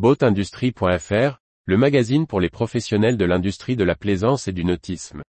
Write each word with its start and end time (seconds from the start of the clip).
Boatindustrie.fr, 0.00 1.40
le 1.66 1.76
magazine 1.76 2.26
pour 2.26 2.40
les 2.40 2.48
professionnels 2.48 3.18
de 3.18 3.26
l'industrie 3.26 3.76
de 3.76 3.84
la 3.84 3.94
plaisance 3.94 4.48
et 4.48 4.52
du 4.52 4.64
nautisme. 4.64 5.20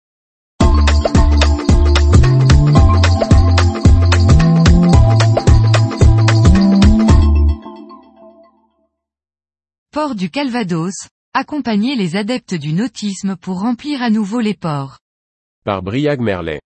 Port 9.92 10.16
du 10.16 10.30
Calvados, 10.30 10.96
accompagner 11.34 11.98
les 11.98 12.16
adeptes 12.16 12.56
du 12.56 12.72
nautisme 12.72 13.36
pour 13.36 13.60
remplir 13.60 14.02
à 14.02 14.10
nouveau 14.10 14.40
les 14.40 14.54
ports. 14.54 15.00
Par 15.66 15.84
Briag 15.84 16.22
Merlet. 16.22 16.62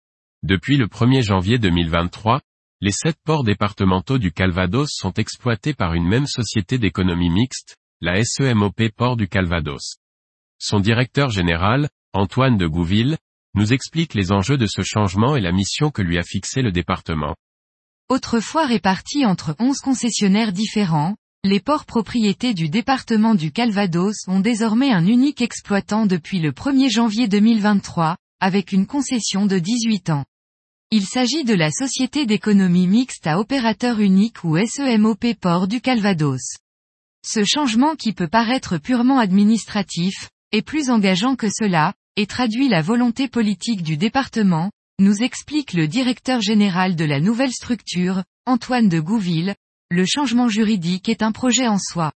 Depuis 0.43 0.77
le 0.77 0.89
1er 0.89 1.23
janvier 1.23 1.61
2023, 1.61 2.41
les 2.81 2.91
sept 2.91 3.15
ports 3.25 3.45
départementaux 3.45 4.19
du 4.19 4.33
Calvados 4.33 4.91
sont 4.93 5.13
exploités 5.13 5.73
par 5.73 5.95
une 5.95 6.09
même 6.09 6.27
société 6.27 6.79
d'économie 6.79 7.31
mixte, 7.31 7.77
la 8.05 8.21
SEMOP 8.25 8.91
Port 8.97 9.17
du 9.17 9.29
Calvados. 9.29 9.95
Son 10.59 10.81
directeur 10.81 11.31
général, 11.31 11.89
Antoine 12.13 12.57
de 12.57 12.67
Gouville, 12.67 13.17
nous 13.55 13.73
explique 13.73 14.15
les 14.15 14.33
enjeux 14.33 14.57
de 14.57 14.67
ce 14.67 14.83
changement 14.83 15.37
et 15.37 15.41
la 15.41 15.53
mission 15.53 15.93
que 15.93 16.03
lui 16.03 16.19
a 16.19 16.25
fixé 16.25 16.63
le 16.63 16.73
département. 16.73 17.37
Autrefois 18.09 18.67
répartis 18.67 19.25
entre 19.25 19.55
11 19.61 19.79
concessionnaires 19.79 20.53
différents, 20.53 21.15
les 21.45 21.61
ports 21.61 21.85
propriétés 21.85 22.55
du 22.55 22.69
département 22.69 23.37
du 23.37 23.53
Calvados 23.53 24.27
ont 24.27 24.41
désormais 24.41 24.91
un 24.91 25.07
unique 25.07 25.41
exploitant 25.41 26.05
depuis 26.05 26.41
le 26.41 26.51
1er 26.51 26.91
janvier 26.91 27.29
2023, 27.29 28.17
avec 28.41 28.73
une 28.73 28.89
concession 28.89 29.47
de 29.47 29.61
18 29.61 30.11
ans. 30.11 30.25
Il 30.91 31.05
s'agit 31.05 31.45
de 31.45 31.55
la 31.55 31.71
Société 31.71 32.27
d'économie 32.27 32.89
mixte 32.89 33.29
à 33.29 33.39
opérateur 33.39 34.01
unique 34.01 34.43
ou 34.43 34.59
SEMOP 34.59 35.35
Port 35.41 35.69
du 35.69 35.81
Calvados. 35.81 36.57
Ce 37.25 37.45
changement 37.45 37.95
qui 37.95 38.13
peut 38.13 38.29
paraître 38.29 38.79
purement 38.79 39.19
administratif, 39.19 40.31
est 40.51 40.63
plus 40.63 40.91
engageant 40.91 41.37
que 41.37 41.49
cela, 41.49 41.95
et 42.17 42.27
traduit 42.27 42.69
la 42.69 42.83
volonté 42.83 43.29
politique 43.29 43.83
du 43.83 43.97
département, 43.97 44.71
nous 44.99 45.23
explique 45.23 45.73
le 45.73 45.89
directeur 45.89 46.41
général 46.41 46.97
de 46.97 47.05
la 47.05 47.21
nouvelle 47.21 47.53
structure, 47.53 48.23
Antoine 48.45 48.89
de 48.89 49.01
Gouville, 49.01 49.55
le 49.91 50.05
changement 50.05 50.49
juridique 50.49 51.09
est 51.09 51.23
un 51.23 51.33
projet 51.33 51.69
en 51.69 51.79
soi. 51.79 52.13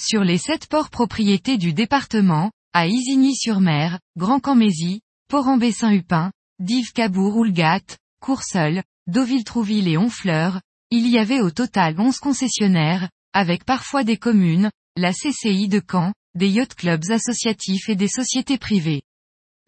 Sur 0.00 0.24
les 0.24 0.38
sept 0.38 0.66
ports 0.66 0.90
propriétés 0.90 1.56
du 1.56 1.72
département, 1.72 2.50
à 2.72 2.86
Isigny-sur-Mer, 2.86 4.00
Grand-Camézy, 4.16 5.02
Port-en-Bessin-Hupin, 5.28 6.32
Dives-Cabourg-Oulgat, 6.58 7.96
Courseul, 8.20 8.82
Deauville-Trouville 9.06 9.88
et 9.88 9.98
Honfleur, 9.98 10.60
il 10.90 11.08
y 11.08 11.18
avait 11.18 11.40
au 11.40 11.50
total 11.50 11.98
11 11.98 12.18
concessionnaires, 12.18 13.08
avec 13.32 13.64
parfois 13.64 14.04
des 14.04 14.16
communes, 14.16 14.70
la 14.96 15.12
CCI 15.12 15.68
de 15.68 15.80
Caen, 15.80 16.12
des 16.34 16.48
yacht 16.48 16.74
clubs 16.74 17.10
associatifs 17.10 17.88
et 17.88 17.96
des 17.96 18.08
sociétés 18.08 18.58
privées. 18.58 19.02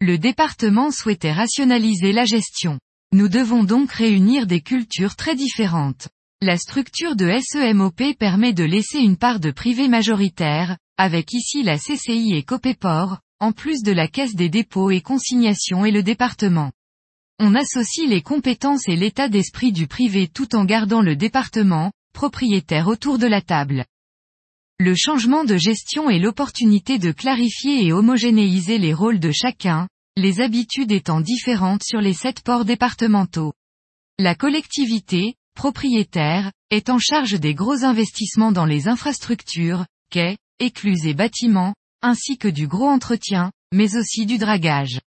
Le 0.01 0.17
département 0.17 0.91
souhaitait 0.91 1.31
rationaliser 1.31 2.11
la 2.11 2.25
gestion. 2.25 2.79
Nous 3.11 3.29
devons 3.29 3.63
donc 3.63 3.91
réunir 3.91 4.45
des 4.45 4.61
cultures 4.61 5.15
très 5.15 5.35
différentes. 5.35 6.09
La 6.41 6.57
structure 6.57 7.15
de 7.15 7.31
SEMOP 7.39 8.15
permet 8.19 8.53
de 8.53 8.63
laisser 8.63 8.99
une 8.99 9.17
part 9.17 9.39
de 9.39 9.51
privé 9.51 9.87
majoritaire, 9.87 10.77
avec 10.97 11.33
ici 11.33 11.63
la 11.63 11.77
CCI 11.77 12.35
et 12.35 12.43
Copéport, 12.43 13.19
en 13.39 13.51
plus 13.51 13.83
de 13.83 13.91
la 13.91 14.07
caisse 14.07 14.35
des 14.35 14.49
dépôts 14.49 14.91
et 14.91 15.01
consignations 15.01 15.85
et 15.85 15.91
le 15.91 16.03
département. 16.03 16.71
On 17.39 17.55
associe 17.55 18.07
les 18.07 18.21
compétences 18.21 18.87
et 18.87 18.95
l'état 18.95 19.27
d'esprit 19.27 19.71
du 19.71 19.87
privé 19.87 20.27
tout 20.27 20.55
en 20.55 20.65
gardant 20.65 21.01
le 21.01 21.15
département, 21.15 21.91
propriétaire 22.15 22.87
autour 22.87 23.19
de 23.19 23.27
la 23.27 23.41
table. 23.41 23.85
Le 24.79 24.95
changement 24.95 25.43
de 25.43 25.57
gestion 25.57 26.09
est 26.09 26.17
l'opportunité 26.17 26.97
de 26.97 27.11
clarifier 27.11 27.85
et 27.85 27.93
homogénéiser 27.93 28.77
les 28.77 28.93
rôles 28.93 29.19
de 29.19 29.31
chacun, 29.31 29.87
les 30.15 30.39
habitudes 30.39 30.91
étant 30.91 31.19
différentes 31.19 31.83
sur 31.83 31.99
les 31.99 32.13
sept 32.13 32.41
ports 32.41 32.65
départementaux. 32.65 33.53
La 34.17 34.33
collectivité, 34.33 35.35
propriétaire, 35.55 36.51
est 36.71 36.89
en 36.89 36.99
charge 36.99 37.39
des 37.39 37.53
gros 37.53 37.83
investissements 37.83 38.53
dans 38.53 38.65
les 38.65 38.87
infrastructures, 38.87 39.85
quais, 40.09 40.37
écluses 40.59 41.05
et 41.05 41.13
bâtiments, 41.13 41.75
ainsi 42.01 42.37
que 42.37 42.47
du 42.47 42.67
gros 42.67 42.87
entretien, 42.87 43.51
mais 43.73 43.97
aussi 43.97 44.25
du 44.25 44.37
dragage. 44.37 45.01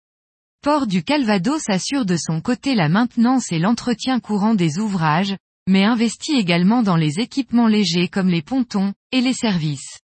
Port 0.60 0.86
du 0.86 1.02
Calvados 1.02 1.62
assure 1.68 2.04
de 2.04 2.16
son 2.16 2.42
côté 2.42 2.74
la 2.74 2.90
maintenance 2.90 3.50
et 3.50 3.58
l'entretien 3.58 4.20
courant 4.20 4.54
des 4.54 4.78
ouvrages, 4.78 5.36
mais 5.68 5.84
investit 5.84 6.32
également 6.32 6.82
dans 6.82 6.96
les 6.96 7.20
équipements 7.20 7.68
légers 7.68 8.08
comme 8.08 8.28
les 8.28 8.42
pontons, 8.42 8.94
et 9.12 9.20
les 9.20 9.34
services. 9.34 10.00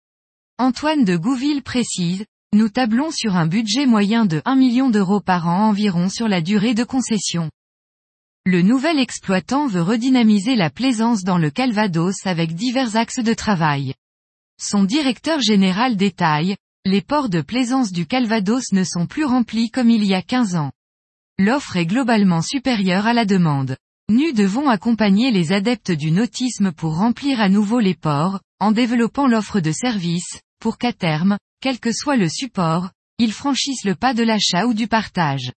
Antoine 0.59 1.05
de 1.05 1.17
Gouville 1.17 1.63
précise, 1.63 2.25
nous 2.53 2.69
tablons 2.69 3.11
sur 3.11 3.37
un 3.37 3.47
budget 3.47 3.87
moyen 3.87 4.27
de 4.27 4.43
1 4.45 4.57
million 4.57 4.91
d'euros 4.91 5.21
par 5.21 5.47
an 5.47 5.69
environ 5.69 6.09
sur 6.09 6.27
la 6.29 6.41
durée 6.41 6.75
de 6.75 6.83
concession. 6.83 7.51
Le 8.47 8.63
nouvel 8.63 8.99
exploitant 8.99 9.67
veut 9.67 9.83
redynamiser 9.83 10.57
la 10.57 10.71
plaisance 10.71 11.23
dans 11.23 11.39
le 11.39 11.51
Calvados 11.51 12.27
avec 12.27 12.55
divers 12.55 12.97
axes 12.97 13.23
de 13.23 13.35
travail. 13.35 13.95
Son 14.59 14.85
directeur 14.85 15.41
général 15.41 15.97
détaille, 15.97 16.57
les 16.87 17.03
ports 17.03 17.29
de 17.29 17.43
plaisance 17.43 17.93
du 17.93 18.07
Calvados 18.07 18.73
ne 18.73 18.83
sont 18.83 19.07
plus 19.07 19.27
remplis 19.27 19.71
comme 19.71 19.91
il 19.91 20.05
y 20.05 20.15
a 20.15 20.23
15 20.23 20.57
ans. 20.57 20.73
L'offre 21.39 21.77
est 21.77 21.87
globalement 21.87 22.41
supérieure 22.41 23.07
à 23.07 23.13
la 23.13 23.27
demande. 23.27 23.77
Nous 24.13 24.33
devons 24.33 24.69
accompagner 24.69 25.31
les 25.31 25.53
adeptes 25.53 25.93
du 25.93 26.11
nautisme 26.11 26.73
pour 26.73 26.97
remplir 26.97 27.41
à 27.41 27.49
nouveau 27.49 27.79
les 27.79 27.95
ports, 27.95 28.41
en 28.59 28.73
développant 28.73 29.29
l'offre 29.29 29.61
de 29.61 29.71
services, 29.71 30.41
pour 30.59 30.79
qu'à 30.79 30.93
terme, 30.93 31.39
quel 31.61 31.79
que 31.79 31.93
soit 31.93 32.17
le 32.17 32.29
support, 32.29 32.91
ils 33.19 33.33
franchissent 33.33 33.85
le 33.85 33.95
pas 33.95 34.13
de 34.13 34.25
l'achat 34.25 34.67
ou 34.67 34.75
du 34.75 34.89
partage. 34.89 35.53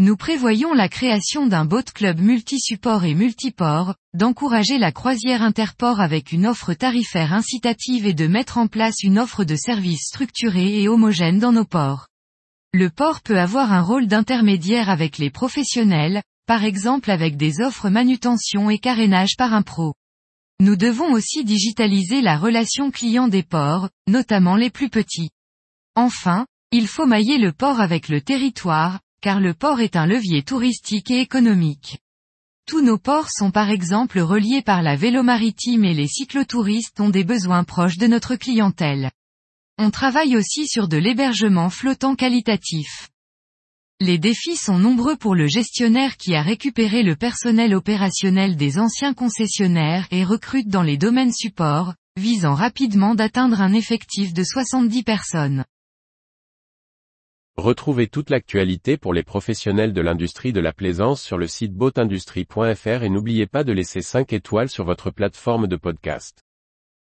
Nous 0.00 0.16
prévoyons 0.16 0.72
la 0.72 0.88
création 0.88 1.46
d'un 1.46 1.66
boat 1.66 1.82
club 1.82 2.18
multi-support 2.18 3.04
et 3.04 3.14
multiport, 3.14 3.94
d'encourager 4.14 4.78
la 4.78 4.90
croisière 4.90 5.42
interport 5.42 6.00
avec 6.00 6.32
une 6.32 6.46
offre 6.46 6.72
tarifaire 6.72 7.34
incitative 7.34 8.06
et 8.06 8.14
de 8.14 8.26
mettre 8.26 8.56
en 8.56 8.68
place 8.68 9.02
une 9.02 9.18
offre 9.18 9.44
de 9.44 9.54
services 9.54 10.06
structurée 10.06 10.80
et 10.80 10.88
homogène 10.88 11.38
dans 11.38 11.52
nos 11.52 11.66
ports. 11.66 12.08
Le 12.72 12.88
port 12.88 13.20
peut 13.20 13.38
avoir 13.38 13.70
un 13.70 13.82
rôle 13.82 14.06
d'intermédiaire 14.06 14.88
avec 14.88 15.18
les 15.18 15.28
professionnels, 15.28 16.22
par 16.46 16.64
exemple 16.64 17.10
avec 17.10 17.36
des 17.36 17.60
offres 17.60 17.88
manutention 17.88 18.70
et 18.70 18.78
carénage 18.78 19.36
par 19.36 19.54
un 19.54 19.62
pro. 19.62 19.94
Nous 20.60 20.76
devons 20.76 21.12
aussi 21.12 21.44
digitaliser 21.44 22.20
la 22.20 22.36
relation 22.36 22.90
client 22.90 23.28
des 23.28 23.42
ports, 23.42 23.88
notamment 24.06 24.56
les 24.56 24.70
plus 24.70 24.88
petits. 24.88 25.30
Enfin, 25.94 26.46
il 26.70 26.86
faut 26.86 27.06
mailler 27.06 27.38
le 27.38 27.52
port 27.52 27.80
avec 27.80 28.08
le 28.08 28.20
territoire, 28.20 29.00
car 29.20 29.40
le 29.40 29.54
port 29.54 29.80
est 29.80 29.96
un 29.96 30.06
levier 30.06 30.42
touristique 30.42 31.10
et 31.10 31.20
économique. 31.20 31.98
Tous 32.66 32.80
nos 32.80 32.98
ports 32.98 33.30
sont 33.30 33.50
par 33.50 33.70
exemple 33.70 34.20
reliés 34.20 34.62
par 34.62 34.82
la 34.82 34.96
vélo 34.96 35.22
maritime 35.22 35.84
et 35.84 35.94
les 35.94 36.06
cyclotouristes 36.06 37.00
ont 37.00 37.10
des 37.10 37.24
besoins 37.24 37.64
proches 37.64 37.98
de 37.98 38.06
notre 38.06 38.36
clientèle. 38.36 39.10
On 39.78 39.90
travaille 39.90 40.36
aussi 40.36 40.66
sur 40.66 40.86
de 40.86 40.96
l'hébergement 40.96 41.70
flottant 41.70 42.14
qualitatif. 42.14 43.10
Les 44.04 44.18
défis 44.18 44.56
sont 44.56 44.80
nombreux 44.80 45.14
pour 45.14 45.36
le 45.36 45.46
gestionnaire 45.46 46.16
qui 46.16 46.34
a 46.34 46.42
récupéré 46.42 47.04
le 47.04 47.14
personnel 47.14 47.72
opérationnel 47.72 48.56
des 48.56 48.80
anciens 48.80 49.14
concessionnaires 49.14 50.08
et 50.10 50.24
recrute 50.24 50.66
dans 50.66 50.82
les 50.82 50.96
domaines 50.96 51.30
supports, 51.32 51.94
visant 52.16 52.54
rapidement 52.54 53.14
d'atteindre 53.14 53.60
un 53.60 53.72
effectif 53.72 54.34
de 54.34 54.42
70 54.42 55.04
personnes. 55.04 55.64
Retrouvez 57.56 58.08
toute 58.08 58.30
l'actualité 58.30 58.96
pour 58.96 59.14
les 59.14 59.22
professionnels 59.22 59.92
de 59.92 60.00
l'industrie 60.00 60.52
de 60.52 60.58
la 60.58 60.72
plaisance 60.72 61.22
sur 61.22 61.38
le 61.38 61.46
site 61.46 61.72
boatindustrie.fr 61.72 63.04
et 63.04 63.08
n'oubliez 63.08 63.46
pas 63.46 63.62
de 63.62 63.72
laisser 63.72 64.02
5 64.02 64.32
étoiles 64.32 64.68
sur 64.68 64.84
votre 64.84 65.12
plateforme 65.12 65.68
de 65.68 65.76
podcast. 65.76 66.42